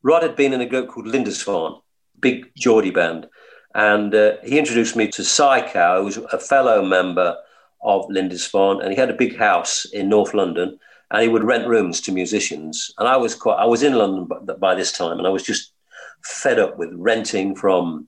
[0.04, 1.80] Rod had been in a group called Lindisfarne,
[2.20, 3.28] big Geordie band.
[3.74, 7.38] And uh, he introduced me to Si Cowe, who was a fellow member
[7.84, 10.80] of Lindisfarne, and he had a big house in North London
[11.12, 12.92] and he would rent rooms to musicians.
[12.98, 15.44] And I was quite, I was in London by, by this time, and I was
[15.44, 15.72] just
[16.24, 18.08] fed up with renting from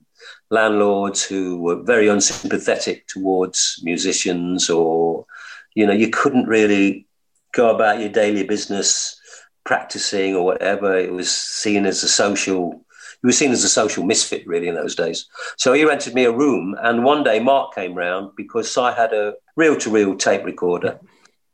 [0.50, 5.26] landlords who were very unsympathetic towards musicians, or
[5.74, 7.06] you know, you couldn't really
[7.52, 9.20] go about your daily business
[9.64, 10.96] practicing or whatever.
[10.96, 12.84] It was seen as a social.
[13.22, 15.26] He was seen as a social misfit, really, in those days.
[15.56, 19.12] So he rented me a room, and one day Mark came round because I had
[19.12, 21.00] a reel-to-reel tape recorder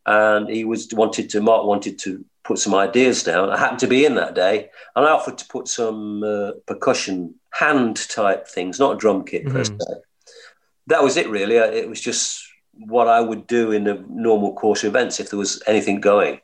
[0.07, 3.51] and he was wanted to Mark wanted to put some ideas down.
[3.51, 7.35] I happened to be in that day, and I offered to put some uh, percussion
[7.51, 9.57] hand type things, not a drum kit mm-hmm.
[9.57, 10.01] per se.
[10.89, 11.57] That was it, really.
[11.57, 15.39] It was just what I would do in the normal course of events if there
[15.39, 16.41] was anything going.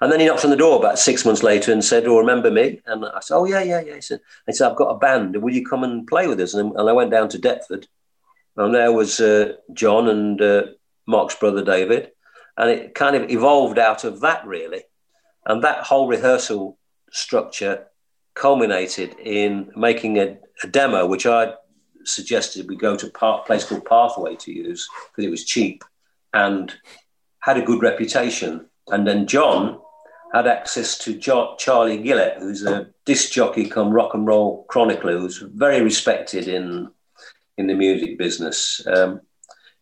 [0.00, 2.50] And then he knocked on the door about six months later and said, "Oh, remember
[2.50, 4.98] me?" And I said, "Oh, yeah, yeah, yeah." He said, "He said I've got a
[4.98, 5.40] band.
[5.40, 7.86] Will you come and play with us?" And, and I went down to Deptford,
[8.56, 10.62] and there was uh, John and uh,
[11.06, 12.10] Mark's brother David,
[12.56, 14.82] and it kind of evolved out of that, really.
[15.46, 16.78] And that whole rehearsal
[17.10, 17.86] structure
[18.34, 21.54] culminated in making a, a demo, which I
[22.04, 25.84] suggested we go to a place called Pathway to use because it was cheap
[26.32, 26.72] and
[27.40, 28.66] had a good reputation.
[28.88, 29.80] And then John
[30.32, 35.18] had access to jo- Charlie Gillett, who's a disc jockey come rock and roll chronicler,
[35.18, 36.90] who's very respected in
[37.58, 38.84] in the music business.
[38.86, 39.20] Um,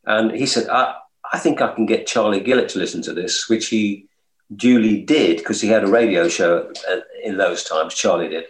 [0.05, 0.97] and he said, I,
[1.33, 4.07] I think I can get Charlie Gillett to listen to this, which he
[4.55, 6.73] duly did because he had a radio show
[7.23, 7.95] in those times.
[7.95, 8.47] Charlie did,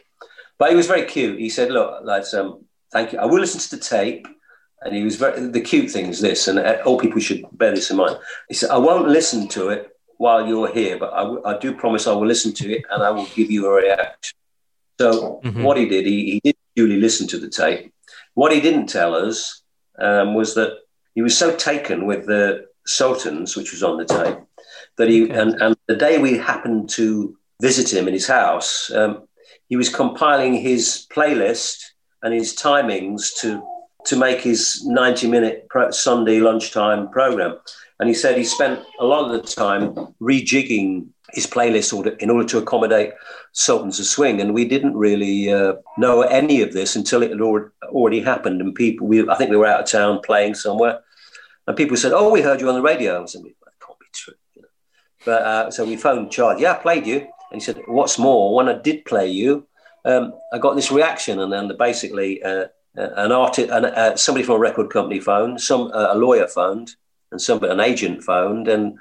[0.59, 1.39] but he was very cute.
[1.39, 3.19] He said, "Look, lads, um, thank you.
[3.19, 4.27] I will listen to the tape."
[4.83, 5.47] And he was very.
[5.47, 8.19] The cute thing is this, and all people should bear this in mind.
[8.49, 11.75] He said, "I won't listen to it while you're here, but I, w- I do
[11.75, 14.37] promise I will listen to it and I will give you a reaction."
[14.99, 15.63] So mm-hmm.
[15.63, 17.93] what he did, he, he did duly listen to the tape.
[18.35, 19.63] What he didn't tell us
[19.99, 20.79] um, was that
[21.15, 24.39] he was so taken with the Sultans, which was on the tape,
[24.97, 25.35] that he okay.
[25.35, 29.27] and, and the day we happened to visit him in his house, um,
[29.69, 31.83] he was compiling his playlist
[32.23, 33.63] and his timings to
[34.07, 37.59] to make his 90 minute pro- Sunday lunchtime program.
[37.99, 42.31] And he said he spent a lot of the time rejigging his playlist order in
[42.31, 43.13] order to accommodate
[43.53, 44.41] Sultans of Swing.
[44.41, 48.61] And we didn't really uh, know any of this until it had already happened.
[48.63, 51.01] And people, we, I think we were out of town playing somewhere.
[51.71, 53.23] And people said, Oh, we heard you on the radio.
[53.23, 54.35] I said, That can't be true.
[54.57, 54.69] You know?
[55.25, 56.63] But uh, so we phoned Charlie.
[56.63, 57.19] Yeah, I played you.
[57.19, 59.69] And he said, What's more, when I did play you,
[60.05, 61.39] um, I got this reaction.
[61.39, 62.65] And then basically, uh,
[62.99, 66.49] uh an artist, an, uh, somebody from a record company phoned, some uh, a lawyer
[66.49, 66.97] phoned,
[67.31, 68.99] and some an agent phoned, and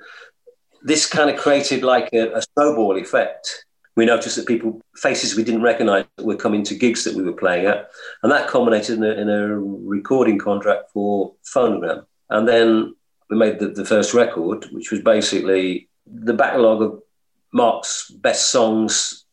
[0.83, 3.65] this kind of created like a, a snowball effect.
[3.95, 7.33] We noticed that people faces we didn't recognise were coming to gigs that we were
[7.33, 7.89] playing at,
[8.21, 12.05] and that culminated in a, in a recording contract for Phonogram.
[12.29, 12.95] And then
[13.29, 17.01] we made the, the first record, which was basically the backlog of
[17.53, 19.25] Mark's best songs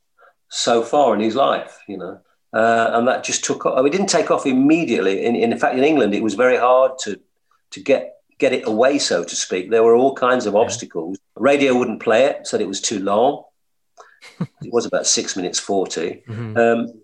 [0.48, 2.20] so far in his life, you know.
[2.52, 3.84] Uh, and that just took off.
[3.84, 5.24] It didn't take off immediately.
[5.24, 7.20] In, in fact, in England, it was very hard to
[7.72, 9.70] to get get it away, so to speak.
[9.70, 11.18] There were all kinds of obstacles.
[11.36, 13.44] Radio wouldn't play it, said it was too long.
[14.40, 16.22] it was about six minutes 40.
[16.28, 16.56] Mm-hmm.
[16.56, 17.02] Um,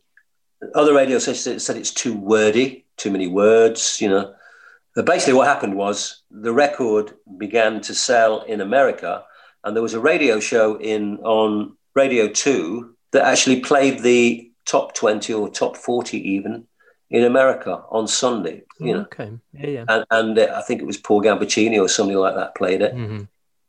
[0.75, 4.35] other radio stations said it's too wordy, too many words, you know.
[4.95, 9.25] But basically, what happened was the record began to sell in America,
[9.65, 14.95] and there was a radio show in on Radio 2 that actually played the top
[14.95, 16.67] 20 or top 40 even
[17.11, 18.63] in America on Sunday.
[18.81, 19.85] You know, okay, yeah, yeah.
[19.89, 22.95] And, and uh, I think it was Paul Gambaccini or something like that played it.
[22.95, 23.25] Mm-hmm.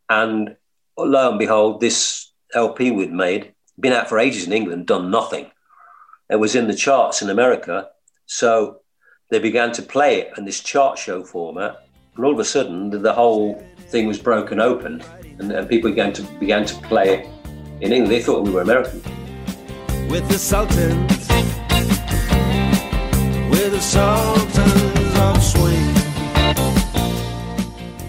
[0.09, 0.55] And
[0.97, 5.49] lo and behold, this LP we'd made been out for ages in England, done nothing.
[6.29, 7.89] It was in the charts in America,
[8.25, 8.81] so
[9.33, 11.87] they began to play it in this chart show format.
[12.15, 15.03] And all of a sudden, the, whole thing was broken open,
[15.39, 17.29] and, and people began to began to play it
[17.81, 18.11] in England.
[18.11, 19.01] They thought we were American.
[20.09, 21.13] With the Sultans
[23.73, 25.92] the sultans of swing.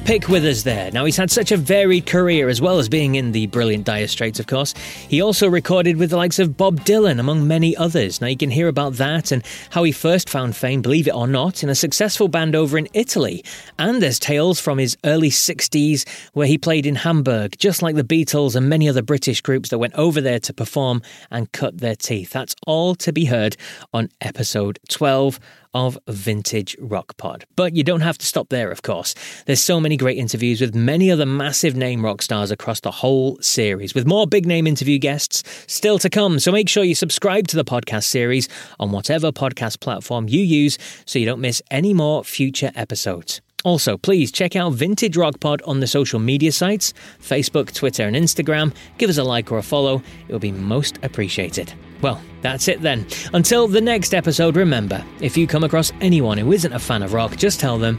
[0.05, 0.91] Pick Withers there.
[0.91, 4.07] Now, he's had such a varied career as well as being in the brilliant Dire
[4.07, 4.75] Straits, of course.
[5.09, 8.21] He also recorded with the likes of Bob Dylan, among many others.
[8.21, 11.27] Now, you can hear about that and how he first found fame, believe it or
[11.27, 13.43] not, in a successful band over in Italy.
[13.79, 18.05] And there's tales from his early 60s where he played in Hamburg, just like the
[18.05, 21.01] Beatles and many other British groups that went over there to perform
[21.31, 22.29] and cut their teeth.
[22.29, 23.57] That's all to be heard
[23.95, 25.41] on episode 12
[25.75, 27.45] of Vintage Rock Pod.
[27.57, 29.15] But you don't have to stop there, of course.
[29.47, 33.37] There's so many great interviews with many other massive name rock stars across the whole
[33.41, 36.39] series, with more big name interview guests still to come.
[36.39, 38.49] So make sure you subscribe to the podcast series
[38.79, 43.41] on whatever podcast platform you use so you don't miss any more future episodes.
[43.65, 48.15] Also, please check out Vintage Rock Pod on the social media sites Facebook, Twitter, and
[48.15, 48.75] Instagram.
[48.99, 51.73] Give us a like or a follow, it will be most appreciated.
[52.05, 53.07] Well, that's it then.
[53.33, 57.15] Until the next episode, remember if you come across anyone who isn't a fan of
[57.15, 57.99] rock, just tell them,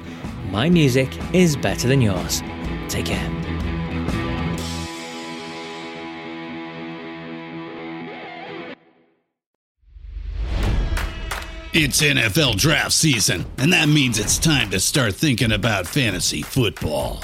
[0.51, 2.43] my music is better than yours.
[2.87, 3.31] Take care.
[11.73, 17.23] It's NFL draft season, and that means it's time to start thinking about fantasy football.